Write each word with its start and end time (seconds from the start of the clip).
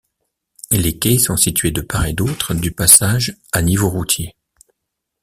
Les 0.71 0.97
quais 0.97 1.19
sont 1.19 1.37
situés 1.37 1.69
de 1.69 1.81
part 1.81 2.07
et 2.07 2.13
d'autre 2.13 2.55
du 2.55 2.71
passage 2.71 3.37
à 3.51 3.61
niveau 3.61 3.87
routier. 3.87 4.35